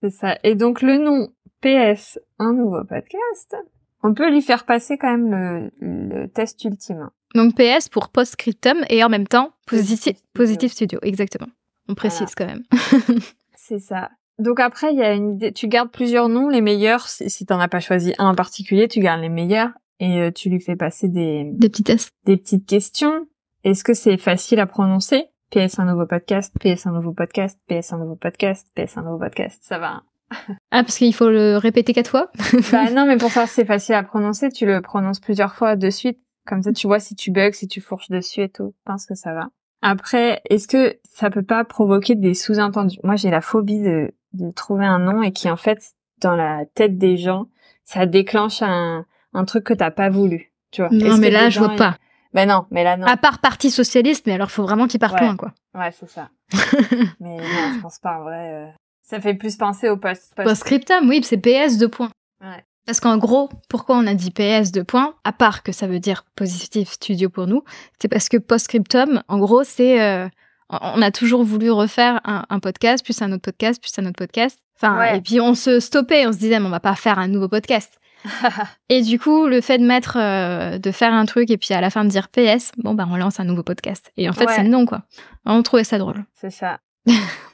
C'est 0.00 0.10
ça. 0.10 0.38
Et 0.44 0.54
donc 0.54 0.80
le 0.80 0.96
nom 0.96 1.32
PS, 1.62 2.20
un 2.38 2.52
nouveau 2.52 2.84
podcast. 2.84 3.56
On 4.04 4.14
peut 4.14 4.30
lui 4.30 4.40
faire 4.40 4.66
passer 4.66 4.98
quand 4.98 5.10
même 5.10 5.32
le, 5.80 6.20
le 6.20 6.28
test 6.28 6.62
ultime. 6.62 7.10
donc 7.34 7.56
PS 7.56 7.88
pour 7.88 8.10
postscriptum 8.10 8.84
et 8.88 9.02
en 9.02 9.08
même 9.08 9.26
temps 9.26 9.50
Positive 9.66 10.14
positif 10.32 10.70
studio, 10.70 11.00
exactement. 11.02 11.48
On 11.88 11.94
précise 11.94 12.34
quand 12.34 12.46
même. 12.46 12.62
C'est 13.56 13.78
ça. 13.78 14.10
Donc 14.38 14.58
après, 14.60 14.92
il 14.92 14.98
y 14.98 15.02
a 15.02 15.12
une 15.14 15.34
idée. 15.34 15.52
Tu 15.52 15.68
gardes 15.68 15.90
plusieurs 15.90 16.28
noms, 16.28 16.48
les 16.48 16.60
meilleurs. 16.60 17.06
Si, 17.08 17.46
t'en 17.46 17.60
as 17.60 17.68
pas 17.68 17.80
choisi 17.80 18.14
un 18.18 18.28
en 18.28 18.34
particulier, 18.34 18.88
tu 18.88 19.00
gardes 19.00 19.20
les 19.20 19.28
meilleurs 19.28 19.70
et 20.00 20.20
euh, 20.20 20.30
tu 20.32 20.50
lui 20.50 20.60
fais 20.60 20.76
passer 20.76 21.08
des, 21.08 21.44
Des 21.52 21.68
petits 21.68 21.84
tests. 21.84 22.12
des 22.24 22.36
petites 22.36 22.66
questions. 22.66 23.26
Est-ce 23.62 23.84
que 23.84 23.94
c'est 23.94 24.16
facile 24.16 24.60
à 24.60 24.66
prononcer? 24.66 25.26
PS 25.50 25.78
un 25.78 25.84
nouveau 25.84 26.04
podcast, 26.06 26.52
PS 26.58 26.86
un 26.86 26.92
nouveau 26.92 27.12
podcast, 27.12 27.58
PS 27.68 27.92
un 27.92 27.98
nouveau 27.98 28.16
podcast, 28.16 28.66
PS 28.74 28.96
un 28.98 29.02
nouveau 29.02 29.18
podcast. 29.18 29.60
Ça 29.62 29.78
va. 29.78 29.88
hein. 29.90 30.02
Ah, 30.72 30.82
parce 30.82 30.98
qu'il 30.98 31.14
faut 31.14 31.30
le 31.30 31.56
répéter 31.58 31.92
quatre 31.92 32.10
fois? 32.10 32.32
bah 32.72 32.90
non, 32.94 33.06
mais 33.06 33.16
pour 33.16 33.28
savoir 33.30 33.48
si 33.48 33.54
c'est 33.54 33.64
facile 33.64 33.94
à 33.94 34.02
prononcer, 34.02 34.50
tu 34.50 34.66
le 34.66 34.80
prononces 34.82 35.20
plusieurs 35.20 35.54
fois 35.54 35.76
de 35.76 35.90
suite. 35.90 36.18
Comme 36.46 36.62
ça, 36.62 36.72
tu 36.72 36.86
vois 36.88 36.98
si 36.98 37.14
tu 37.14 37.30
bugs, 37.30 37.52
si 37.52 37.68
tu 37.68 37.80
fourches 37.80 38.10
dessus 38.10 38.40
et 38.40 38.48
tout. 38.48 38.74
Je 38.76 38.82
pense 38.84 39.06
que 39.06 39.14
ça 39.14 39.32
va. 39.32 39.46
Après, 39.86 40.40
est-ce 40.48 40.66
que 40.66 40.98
ça 41.04 41.28
peut 41.28 41.42
pas 41.42 41.62
provoquer 41.64 42.14
des 42.14 42.32
sous-entendus? 42.32 42.98
Moi, 43.04 43.16
j'ai 43.16 43.30
la 43.30 43.42
phobie 43.42 43.80
de, 43.80 44.12
de 44.32 44.50
trouver 44.50 44.86
un 44.86 44.98
nom 44.98 45.22
et 45.22 45.30
qui, 45.30 45.50
en 45.50 45.56
fait, 45.58 45.92
dans 46.22 46.34
la 46.34 46.64
tête 46.74 46.96
des 46.96 47.18
gens, 47.18 47.48
ça 47.84 48.06
déclenche 48.06 48.62
un, 48.62 49.04
un 49.34 49.44
truc 49.44 49.64
que 49.64 49.74
t'as 49.74 49.90
pas 49.90 50.08
voulu. 50.08 50.52
Tu 50.70 50.80
vois 50.80 50.90
Non, 50.90 51.18
mais 51.18 51.30
là, 51.30 51.50
je 51.50 51.58
vois 51.58 51.76
pas. 51.76 51.98
Ben 52.32 52.48
non, 52.48 52.64
mais 52.70 52.82
là, 52.82 52.96
non. 52.96 53.06
À 53.06 53.16
part 53.18 53.40
Parti 53.40 53.70
Socialiste, 53.70 54.26
mais 54.26 54.32
alors 54.32 54.50
faut 54.50 54.62
vraiment 54.62 54.86
qu'il 54.86 54.98
parte 55.00 55.14
Ouais. 55.14 55.20
loin, 55.20 55.36
quoi. 55.36 55.52
Ouais, 55.74 55.90
c'est 55.92 56.08
ça. 56.08 56.30
mais 57.20 57.36
non, 57.38 57.70
je 57.74 57.80
pense 57.80 57.98
pas, 57.98 58.18
en 58.18 58.22
vrai. 58.22 58.52
euh, 58.54 58.66
Ça 59.02 59.20
fait 59.20 59.34
plus 59.34 59.56
penser 59.56 59.88
au 59.90 59.96
post. 59.98 60.32
post- 60.34 60.48
Postscriptum, 60.48 61.08
oui, 61.10 61.20
c'est 61.22 61.36
PS 61.36 61.76
deux 61.78 61.88
points. 61.88 62.10
Ouais. 62.40 62.64
Parce 62.86 63.00
qu'en 63.00 63.16
gros, 63.16 63.48
pourquoi 63.68 63.96
on 63.96 64.06
a 64.06 64.14
dit 64.14 64.30
PS 64.30 64.70
deux 64.72 64.84
points, 64.84 65.14
à 65.24 65.32
part 65.32 65.62
que 65.62 65.72
ça 65.72 65.86
veut 65.86 66.00
dire 66.00 66.24
Positive 66.36 66.88
Studio 66.90 67.30
pour 67.30 67.46
nous, 67.46 67.62
c'est 68.00 68.08
parce 68.08 68.28
que 68.28 68.36
postscriptum, 68.36 69.22
en 69.28 69.38
gros, 69.38 69.64
c'est... 69.64 70.02
euh, 70.02 70.28
on 70.70 71.00
a 71.02 71.10
toujours 71.10 71.44
voulu 71.44 71.70
refaire 71.70 72.20
un, 72.24 72.44
un 72.50 72.58
podcast, 72.58 73.04
plus 73.04 73.20
un 73.22 73.32
autre 73.32 73.42
podcast, 73.42 73.80
plus 73.80 73.92
un 74.02 74.06
autre 74.06 74.16
podcast. 74.18 74.58
Enfin, 74.76 74.98
Ouais. 74.98 75.18
et 75.18 75.20
puis 75.20 75.40
on 75.40 75.54
se 75.54 75.78
stoppait, 75.80 76.26
on 76.26 76.32
se 76.32 76.38
disait, 76.38 76.58
mais 76.58 76.66
on 76.66 76.70
va 76.70 76.80
pas 76.80 76.94
faire 76.94 77.18
un 77.18 77.28
nouveau 77.28 77.48
podcast. 77.48 77.98
Et 78.88 79.02
du 79.02 79.18
coup, 79.18 79.46
le 79.46 79.60
fait 79.60 79.78
de 79.78 79.84
mettre, 79.86 80.16
euh, 80.18 80.78
de 80.78 80.90
faire 80.90 81.12
un 81.12 81.26
truc 81.26 81.50
et 81.50 81.58
puis 81.58 81.74
à 81.74 81.82
la 81.82 81.90
fin 81.90 82.04
de 82.04 82.08
dire 82.08 82.28
PS, 82.28 82.72
bon 82.78 82.94
bah 82.94 83.06
on 83.10 83.16
lance 83.16 83.38
un 83.38 83.44
nouveau 83.44 83.62
podcast. 83.62 84.10
Et 84.16 84.28
en 84.30 84.32
fait, 84.32 84.46
Ouais. 84.46 84.54
c'est 84.56 84.62
non 84.62 84.86
quoi. 84.86 85.02
On 85.44 85.62
trouvait 85.62 85.84
ça 85.84 85.98
drôle. 85.98 86.24
C'est 86.32 86.48
ça. 86.50 86.80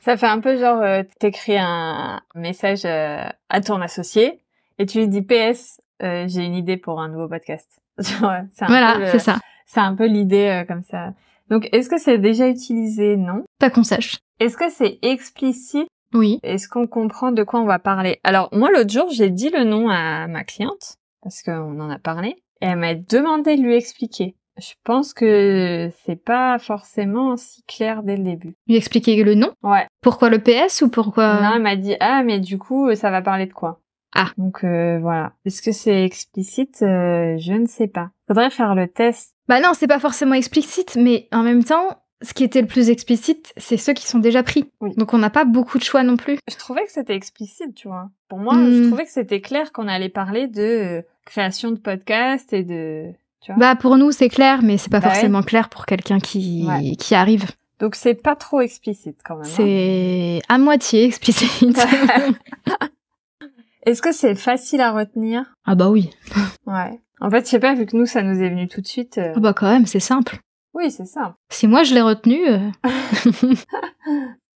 ça 0.04 0.16
fait 0.16 0.28
un 0.28 0.38
peu 0.38 0.56
genre, 0.60 0.80
euh, 0.80 1.02
t'écris 1.18 1.58
un 1.58 2.20
message 2.36 2.82
euh, 2.84 3.24
à 3.48 3.60
ton 3.60 3.80
associé 3.80 4.38
et 4.80 4.86
tu 4.86 4.98
lui 4.98 5.08
dis 5.08 5.20
PS, 5.20 5.78
euh, 6.02 6.24
j'ai 6.26 6.42
une 6.42 6.54
idée 6.54 6.78
pour 6.78 7.02
un 7.02 7.08
nouveau 7.08 7.28
podcast. 7.28 7.68
Un 8.22 8.46
Voilà, 8.66 9.12
c'est 9.12 9.18
ça. 9.18 9.38
C'est 9.66 9.80
un 9.80 9.94
peu 9.94 10.06
l'idée 10.06 10.62
euh, 10.62 10.64
comme 10.64 10.82
ça. 10.82 11.12
Donc, 11.50 11.68
est-ce 11.72 11.90
que 11.90 11.98
c'est 11.98 12.16
déjà 12.16 12.48
utilisé? 12.48 13.18
Non. 13.18 13.44
Pas 13.58 13.68
qu'on 13.68 13.82
sache. 13.84 14.16
Est-ce 14.38 14.56
que 14.56 14.70
c'est 14.70 14.98
explicite? 15.02 15.86
Oui. 16.14 16.40
Est-ce 16.42 16.66
qu'on 16.66 16.86
comprend 16.86 17.30
de 17.30 17.42
quoi 17.42 17.60
on 17.60 17.66
va 17.66 17.78
parler? 17.78 18.20
Alors 18.24 18.48
moi 18.52 18.70
l'autre 18.72 18.90
jour 18.90 19.06
j'ai 19.12 19.30
dit 19.30 19.50
le 19.50 19.62
nom 19.62 19.88
à 19.88 20.26
ma 20.26 20.42
cliente 20.42 20.96
parce 21.22 21.42
qu'on 21.42 21.78
en 21.78 21.88
a 21.88 22.00
parlé 22.00 22.30
et 22.60 22.66
elle 22.66 22.78
m'a 22.78 22.94
demandé 22.94 23.56
de 23.56 23.62
lui 23.62 23.76
expliquer. 23.76 24.34
Je 24.58 24.72
pense 24.82 25.14
que 25.14 25.88
c'est 26.04 26.16
pas 26.16 26.58
forcément 26.58 27.36
si 27.36 27.62
clair 27.62 28.02
dès 28.02 28.16
le 28.16 28.24
début. 28.24 28.56
Lui 28.66 28.74
expliquer 28.74 29.22
le 29.22 29.36
nom? 29.36 29.52
Ouais. 29.62 29.86
Pourquoi 30.00 30.30
le 30.30 30.40
PS 30.40 30.82
ou 30.82 30.88
pourquoi 30.88 31.42
Non, 31.42 31.52
elle 31.54 31.62
m'a 31.62 31.76
dit 31.76 31.94
ah 32.00 32.24
mais 32.24 32.40
du 32.40 32.58
coup 32.58 32.92
ça 32.96 33.12
va 33.12 33.22
parler 33.22 33.46
de 33.46 33.52
quoi? 33.52 33.80
Ah. 34.14 34.30
Donc 34.38 34.64
euh, 34.64 34.98
voilà. 35.00 35.32
Est-ce 35.44 35.62
que 35.62 35.72
c'est 35.72 36.04
explicite? 36.04 36.82
Euh, 36.82 37.36
Je 37.38 37.52
ne 37.52 37.66
sais 37.66 37.86
pas. 37.88 38.10
Faudrait 38.28 38.50
faire 38.50 38.74
le 38.74 38.88
test. 38.88 39.34
Bah 39.48 39.60
non, 39.60 39.70
c'est 39.74 39.86
pas 39.86 39.98
forcément 40.00 40.34
explicite, 40.34 40.96
mais 41.00 41.28
en 41.32 41.42
même 41.42 41.64
temps, 41.64 42.02
ce 42.22 42.34
qui 42.34 42.44
était 42.44 42.60
le 42.60 42.66
plus 42.66 42.90
explicite, 42.90 43.52
c'est 43.56 43.76
ceux 43.76 43.92
qui 43.94 44.06
sont 44.06 44.18
déjà 44.18 44.42
pris. 44.42 44.70
Oui. 44.80 44.92
Donc 44.96 45.14
on 45.14 45.18
n'a 45.18 45.30
pas 45.30 45.44
beaucoup 45.44 45.78
de 45.78 45.84
choix 45.84 46.02
non 46.02 46.16
plus. 46.16 46.38
Je 46.50 46.56
trouvais 46.56 46.84
que 46.84 46.92
c'était 46.92 47.14
explicite, 47.14 47.74
tu 47.74 47.88
vois. 47.88 48.10
Pour 48.28 48.38
moi, 48.38 48.54
Hmm. 48.56 48.72
je 48.72 48.86
trouvais 48.88 49.04
que 49.04 49.10
c'était 49.12 49.40
clair 49.40 49.72
qu'on 49.72 49.88
allait 49.88 50.08
parler 50.08 50.46
de 50.48 50.60
euh, 50.62 51.02
création 51.24 51.70
de 51.70 51.78
podcast 51.78 52.52
et 52.52 52.62
de 52.64 53.06
tu 53.40 53.52
vois. 53.52 53.58
Bah 53.58 53.76
pour 53.76 53.96
nous 53.96 54.12
c'est 54.12 54.28
clair, 54.28 54.60
mais 54.62 54.76
c'est 54.76 54.90
pas 54.90 55.00
Bah 55.00 55.06
ouais. 55.08 55.14
forcément 55.14 55.42
clair 55.42 55.68
pour 55.68 55.86
quelqu'un 55.86 56.18
qui 56.20 56.66
Ouais. 56.68 56.94
qui 56.96 57.14
arrive. 57.14 57.46
Donc 57.80 57.94
c'est 57.94 58.14
pas 58.14 58.36
trop 58.36 58.60
explicite 58.60 59.16
quand 59.24 59.36
même. 59.36 59.46
hein. 59.46 59.50
C'est 59.56 60.42
à 60.48 60.58
moitié 60.58 61.04
explicite. 61.06 61.78
Est-ce 63.90 64.02
que 64.02 64.12
c'est 64.12 64.34
facile 64.36 64.80
à 64.80 64.92
retenir? 64.92 65.54
Ah 65.64 65.74
bah 65.74 65.90
oui. 65.90 66.10
Ouais. 66.66 67.00
En 67.20 67.28
fait, 67.30 67.44
je 67.44 67.50
sais 67.50 67.58
pas, 67.58 67.74
vu 67.74 67.86
que 67.86 67.96
nous, 67.96 68.06
ça 68.06 68.22
nous 68.22 68.40
est 68.40 68.48
venu 68.48 68.68
tout 68.68 68.80
de 68.80 68.86
suite. 68.86 69.18
euh, 69.18 69.32
Ah 69.36 69.40
bah 69.40 69.52
quand 69.52 69.68
même, 69.70 69.86
c'est 69.86 69.98
simple. 70.00 70.38
Oui, 70.74 70.90
c'est 70.90 71.06
ça. 71.06 71.34
Si 71.50 71.66
moi 71.66 71.82
je 71.82 71.94
l'ai 71.94 72.00
retenu, 72.02 72.38
euh, 72.48 72.70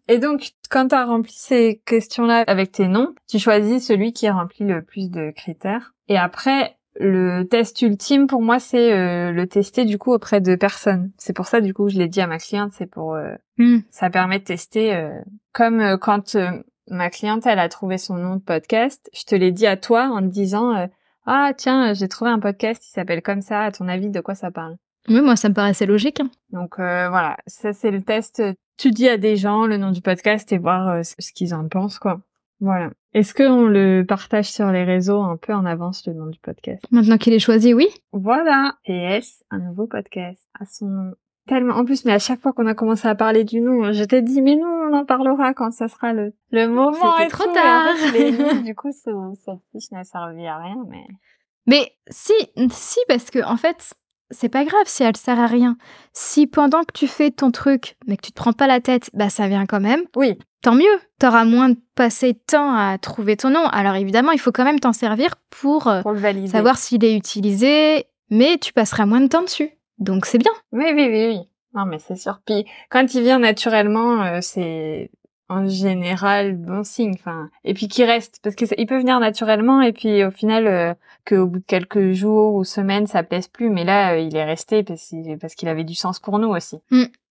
Et 0.08 0.18
donc, 0.20 0.52
quand 0.70 0.90
tu 0.90 0.96
as 0.96 1.06
rempli 1.06 1.34
ces 1.36 1.82
questions-là 1.86 2.44
avec 2.48 2.72
tes 2.74 2.88
noms, 2.88 3.16
tu 3.30 3.40
choisis 3.40 3.88
celui 3.88 4.14
qui 4.14 4.30
remplit 4.30 4.66
le 4.66 4.84
plus 4.84 5.10
de 5.10 5.32
critères. 5.32 5.94
Et 6.10 6.18
après, 6.18 6.78
le 7.00 7.44
test 7.44 7.82
ultime, 7.82 8.28
pour 8.28 8.42
moi, 8.42 8.60
c'est 8.60 8.94
euh, 8.94 9.32
le 9.32 9.48
tester 9.48 9.86
du 9.86 9.98
coup 9.98 10.14
auprès 10.14 10.42
de 10.42 10.56
personnes. 10.56 11.12
C'est 11.18 11.34
pour 11.34 11.48
ça, 11.48 11.62
du 11.62 11.74
coup, 11.74 11.90
je 11.90 11.98
l'ai 11.98 12.08
dit 12.10 12.22
à 12.22 12.28
ma 12.28 12.38
cliente, 12.38 12.72
c'est 12.74 12.86
pour... 12.86 13.16
euh, 13.16 13.34
hmm, 13.58 13.80
ça 13.90 14.10
permet 14.10 14.40
de 14.40 14.44
tester. 14.44 14.94
euh, 14.94 15.10
comme 15.54 15.98
quand 16.00 16.36
ma 16.90 17.10
cliente, 17.10 17.46
elle 17.46 17.60
a 17.60 17.70
trouvé 17.70 17.98
son 17.98 18.16
nom 18.18 18.36
de 18.36 18.42
podcast, 18.42 19.10
je 19.14 19.24
te 19.24 19.36
l'ai 19.36 19.52
dit 19.52 19.68
à 19.68 19.78
toi 19.78 20.10
en 20.10 20.20
te 20.22 20.28
disant... 20.28 20.76
euh, 20.76 20.88
ah 21.26 21.54
tiens, 21.56 21.94
j'ai 21.94 22.08
trouvé 22.10 22.32
un 22.32 22.40
podcast 22.40 22.82
qui 22.84 22.90
s'appelle 22.90 23.22
comme 23.22 23.42
ça. 23.42 23.62
À 23.62 23.72
ton 23.72 23.88
avis, 23.88 24.10
de 24.10 24.20
quoi 24.20 24.36
ça 24.36 24.52
parle? 24.52 24.76
Oui 25.10 25.20
moi 25.22 25.36
ça 25.36 25.50
me 25.50 25.54
paraissait 25.54 25.86
logique. 25.86 26.20
hein. 26.22 26.30
Donc 26.52 26.80
euh, 26.80 27.10
voilà, 27.10 27.38
ça 27.48 27.74
c'est 27.74 27.92
le 27.92 28.02
test. 28.02 28.42
Tu 28.78 28.92
dis 28.92 29.08
à 29.10 29.18
des 29.18 29.36
gens 29.36 29.66
le 29.66 29.78
nom 29.78 29.92
du 29.92 30.02
podcast 30.02 30.52
et 30.52 30.58
voir 30.58 30.88
euh, 30.90 31.02
ce 31.04 31.32
qu'ils 31.34 31.54
en 31.54 31.68
pensent, 31.68 32.00
quoi. 32.00 32.22
Voilà. 32.60 32.90
Est-ce 33.14 33.34
qu'on 33.34 33.66
le 33.68 34.04
partage 34.08 34.50
sur 34.52 34.72
les 34.72 34.84
réseaux 34.86 35.22
un 35.22 35.36
peu 35.38 35.54
en 35.54 35.66
avance 35.66 36.08
le 36.08 36.14
nom 36.14 36.28
du 36.28 36.40
podcast? 36.40 36.84
Maintenant 36.92 37.18
qu'il 37.18 37.34
est 37.34 37.40
choisi, 37.40 37.74
oui. 37.74 37.88
Voilà. 38.14 38.76
PS, 38.86 39.44
un 39.52 39.60
nouveau 39.60 39.86
podcast 39.88 40.48
à 40.60 40.66
son 40.66 40.88
nom. 40.88 41.14
Tellement. 41.48 41.76
En 41.76 41.84
plus, 41.86 42.06
mais 42.06 42.14
à 42.14 42.20
chaque 42.20 42.40
fois 42.42 42.54
qu'on 42.54 42.68
a 42.68 42.74
commencé 42.74 43.08
à 43.08 43.16
parler 43.16 43.44
du 43.44 43.60
nom, 43.60 43.92
je 43.92 44.04
t'ai 44.04 44.22
dit, 44.22 44.42
mais 44.42 44.56
non, 44.56 44.68
on 44.90 44.94
en 44.94 45.06
parlera 45.06 45.54
quand 45.54 45.72
ça 45.72 45.88
sera 45.88 46.14
le, 46.14 46.34
le 46.52 46.68
moment. 46.68 47.18
C'était 47.18 47.30
trop 47.30 47.46
tout. 47.46 47.54
Tard. 47.54 47.88
en 47.92 47.96
fait, 48.08 48.32
mis, 48.32 48.62
du 48.64 48.76
coup, 48.76 48.92
ce- 48.92 49.34
cette 49.44 49.60
fiche 49.72 49.92
n'a 49.92 50.04
servi 50.04 50.46
à 50.48 50.58
rien, 50.58 50.78
mais. 50.90 51.04
Mais 51.66 51.92
si, 52.10 52.34
si, 52.72 53.00
parce 53.08 53.30
que 53.30 53.44
en 53.46 53.58
fait, 53.58 53.94
c'est 54.32 54.50
pas 54.50 54.64
grave 54.66 54.84
si 54.86 55.04
elle 55.04 55.16
sert 55.18 55.40
à 55.40 55.48
rien. 55.48 55.78
Si 56.14 56.48
pendant 56.48 56.82
que 56.84 56.92
tu 56.94 57.08
fais 57.08 57.30
ton 57.32 57.52
truc, 57.52 57.98
mais 58.08 58.18
que 58.18 58.22
tu 58.22 58.32
te 58.32 58.36
prends 58.42 58.54
pas 58.54 58.68
la 58.68 58.80
tête, 58.82 59.10
bah 59.14 59.30
ça 59.30 59.48
vient 59.48 59.66
quand 59.66 59.80
même. 59.82 60.02
Oui. 60.16 60.38
Tant 60.62 60.76
mieux. 60.76 61.00
T'auras 61.20 61.44
moins 61.46 61.70
de 61.70 61.78
passer 61.96 62.34
de 62.34 62.40
temps 62.48 62.74
à 62.74 62.98
trouver 62.98 63.36
ton 63.38 63.50
nom. 63.50 63.66
Alors 63.68 63.96
évidemment, 63.96 64.32
il 64.32 64.40
faut 64.40 64.52
quand 64.54 64.64
même 64.64 64.80
t'en 64.80 64.94
servir 64.94 65.36
pour 65.50 65.88
euh, 65.88 66.02
Pour 66.02 66.14
le 66.14 66.20
valider. 66.20 66.48
savoir 66.48 66.78
s'il 66.78 67.04
est 67.06 67.16
utilisé, 67.16 68.06
mais 68.30 68.58
tu 68.58 68.72
passeras 68.74 69.06
moins 69.06 69.22
de 69.22 69.28
temps 69.28 69.42
dessus. 69.44 69.72
Donc 70.04 70.26
c'est 70.26 70.38
bien. 70.38 70.52
Oui, 70.72 70.86
oui, 70.94 71.08
oui, 71.10 71.28
oui. 71.30 71.40
Non, 71.76 71.86
mais 71.86 72.00
c'est 72.00 72.16
sûr. 72.16 72.40
Puis 72.46 72.66
quand 72.90 73.14
il 73.14 73.22
vient 73.24 73.40
naturellement, 73.40 74.22
euh, 74.24 74.40
c'est 74.42 75.10
en 75.50 75.68
général 75.68 76.56
bon 76.56 76.84
signe. 76.84 77.14
Enfin, 77.20 77.50
et 77.64 77.74
puis 77.74 77.88
qu'il 77.88 78.06
reste, 78.06 78.40
parce 78.44 78.56
que 78.56 78.66
ça- 78.66 78.76
il 78.78 78.86
peut 78.86 78.98
venir 78.98 79.20
naturellement, 79.20 79.82
et 79.82 79.92
puis 79.92 80.24
au 80.24 80.32
final, 80.32 80.68
euh, 80.68 80.94
qu'au 81.28 81.48
bout 81.48 81.60
de 81.60 81.64
quelques 81.66 82.12
jours 82.14 82.54
ou 82.56 82.64
semaines, 82.64 83.08
ça 83.08 83.24
plaise 83.24 83.48
plus. 83.48 83.70
Mais 83.70 83.84
là, 83.84 84.14
euh, 84.14 84.20
il 84.20 84.36
est 84.36 84.46
resté 84.46 84.84
parce 84.84 85.08
qu'il 85.10 85.38
parce 85.40 85.56
qu'il 85.56 85.68
avait 85.68 85.84
du 85.84 85.96
sens 85.96 86.20
pour 86.20 86.38
nous 86.40 86.50
aussi. 86.50 86.78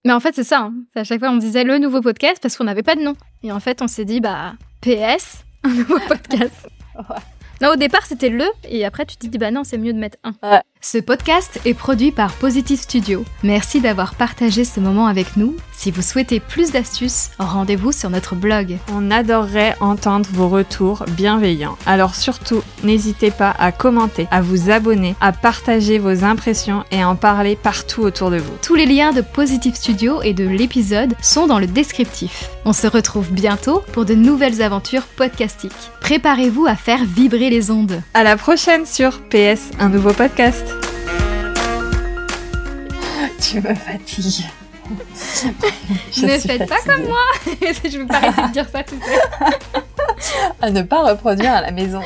Mais 0.04 0.12
en 0.12 0.20
fait, 0.20 0.34
c'est 0.34 0.44
ça. 0.44 0.58
hein. 0.62 0.74
C'est 0.94 1.00
À 1.00 1.04
chaque 1.04 1.20
fois, 1.20 1.30
on 1.30 1.36
disait 1.36 1.62
le 1.64 1.78
nouveau 1.78 2.00
podcast 2.00 2.40
parce 2.42 2.56
qu'on 2.56 2.64
n'avait 2.64 2.82
pas 2.82 2.96
de 2.96 3.02
nom. 3.02 3.14
Et 3.44 3.52
en 3.52 3.60
fait, 3.60 3.80
on 3.82 3.86
s'est 3.88 4.04
dit, 4.04 4.20
bah, 4.20 4.54
PS, 4.80 5.44
un 5.64 5.68
nouveau 5.74 5.98
podcast. 6.08 6.68
Ouais. 6.96 7.16
Non, 7.62 7.70
au 7.70 7.76
départ, 7.76 8.04
c'était 8.04 8.28
le, 8.28 8.44
et 8.68 8.84
après, 8.84 9.06
tu 9.06 9.16
te 9.16 9.26
dis, 9.26 9.38
bah 9.38 9.50
non, 9.50 9.62
c'est 9.64 9.78
mieux 9.78 9.92
de 9.94 9.98
mettre 9.98 10.18
un. 10.24 10.32
Ouais. 10.42 10.60
Ce 10.84 10.98
podcast 10.98 11.60
est 11.64 11.74
produit 11.74 12.10
par 12.10 12.32
Positive 12.32 12.80
Studio. 12.80 13.24
Merci 13.44 13.80
d'avoir 13.80 14.16
partagé 14.16 14.64
ce 14.64 14.80
moment 14.80 15.06
avec 15.06 15.36
nous. 15.36 15.54
Si 15.70 15.92
vous 15.92 16.02
souhaitez 16.02 16.40
plus 16.40 16.72
d'astuces, 16.72 17.30
rendez-vous 17.38 17.92
sur 17.92 18.10
notre 18.10 18.34
blog. 18.34 18.78
On 18.92 19.12
adorerait 19.12 19.76
entendre 19.78 20.28
vos 20.32 20.48
retours 20.48 21.04
bienveillants. 21.10 21.78
Alors 21.86 22.16
surtout, 22.16 22.62
n'hésitez 22.82 23.30
pas 23.30 23.54
à 23.60 23.70
commenter, 23.70 24.26
à 24.32 24.42
vous 24.42 24.70
abonner, 24.70 25.14
à 25.20 25.30
partager 25.30 25.98
vos 25.98 26.24
impressions 26.24 26.82
et 26.90 27.00
à 27.00 27.08
en 27.08 27.14
parler 27.14 27.54
partout 27.54 28.02
autour 28.02 28.30
de 28.32 28.38
vous. 28.38 28.52
Tous 28.60 28.74
les 28.74 28.86
liens 28.86 29.12
de 29.12 29.20
Positive 29.20 29.76
Studio 29.76 30.20
et 30.22 30.34
de 30.34 30.48
l'épisode 30.48 31.14
sont 31.22 31.46
dans 31.46 31.60
le 31.60 31.68
descriptif. 31.68 32.50
On 32.64 32.72
se 32.72 32.88
retrouve 32.88 33.30
bientôt 33.30 33.84
pour 33.92 34.04
de 34.04 34.14
nouvelles 34.14 34.62
aventures 34.62 35.04
podcastiques. 35.04 35.72
Préparez-vous 36.00 36.66
à 36.66 36.74
faire 36.74 37.04
vibrer 37.04 37.50
les 37.50 37.70
ondes. 37.70 38.02
À 38.14 38.24
la 38.24 38.36
prochaine 38.36 38.84
sur 38.84 39.20
PS, 39.22 39.70
un 39.78 39.88
nouveau 39.88 40.12
podcast. 40.12 40.71
Tu 43.52 43.61
me 43.61 43.75
fatigues. 43.75 44.44
Je 46.12 46.26
ne 46.26 46.38
faites 46.38 46.68
pas 46.68 46.80
comme 46.87 47.04
moi 47.04 47.21
Je 47.47 47.99
vais 47.99 48.04
pas 48.06 48.16
arrêter 48.16 48.42
de 48.42 48.52
dire 48.52 48.66
ça 48.73 48.82
tout 48.82 48.99
seul. 49.04 49.52
À 50.62 50.71
ne 50.71 50.82
pas 50.82 51.02
reproduire 51.02 51.52
à 51.52 51.61
la 51.62 51.71
maison. 51.73 52.00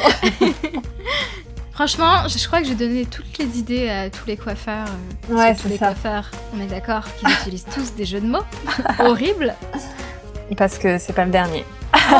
Franchement, 1.72 2.26
je 2.28 2.38
je 2.38 2.46
crois 2.46 2.60
que 2.60 2.66
j'ai 2.66 2.74
donné 2.74 3.04
toutes 3.06 3.36
les 3.38 3.58
idées 3.58 3.88
à 3.90 4.08
tous 4.10 4.26
les 4.26 4.36
coiffeurs. 4.36 4.86
euh, 5.30 5.34
Ouais, 5.34 5.54
c'est 5.60 5.68
les 5.68 5.76
ça. 5.76 5.86
coiffeurs. 5.88 6.30
On 6.56 6.60
est 6.60 6.66
d'accord 6.66 7.02
qu'ils 7.18 7.28
utilisent 7.30 7.66
tous 7.74 7.94
des 7.94 8.04
jeux 8.06 8.20
de 8.20 8.26
mots 8.26 8.44
horribles. 9.00 9.54
Parce 10.56 10.78
que 10.78 10.96
c'est 10.98 11.12
pas 11.12 11.24
le 11.26 11.30
dernier. 11.30 11.64
Oh, 12.12 12.16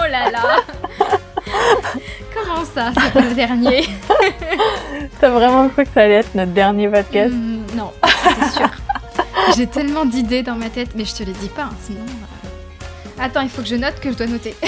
oh 0.00 0.06
là 0.10 0.30
là 0.30 0.60
Comment 2.34 2.64
ça 2.64 2.92
C'est 3.00 3.12
pas 3.12 3.20
le 3.20 3.34
dernier? 3.34 3.88
T'as 5.22 5.30
vraiment 5.30 5.68
cru 5.68 5.84
que 5.84 5.90
ça 5.94 6.00
allait 6.02 6.14
être 6.14 6.34
notre 6.34 6.50
dernier 6.50 6.88
podcast 6.88 7.32
Hmm, 7.32 7.60
Non, 7.76 7.92
c'est 8.02 8.58
sûr. 8.58 8.68
J'ai 9.56 9.68
tellement 9.68 10.04
d'idées 10.04 10.42
dans 10.42 10.56
ma 10.56 10.68
tête, 10.68 10.90
mais 10.96 11.04
je 11.04 11.14
te 11.14 11.22
les 11.22 11.32
dis 11.32 11.48
pas, 11.48 11.62
hein, 11.64 11.74
sinon. 11.80 12.00
euh. 12.00 13.22
Attends, 13.24 13.42
il 13.42 13.48
faut 13.48 13.62
que 13.62 13.68
je 13.68 13.76
note 13.76 14.00
que 14.00 14.10
je 14.10 14.16
dois 14.16 14.26
noter. 14.26 14.56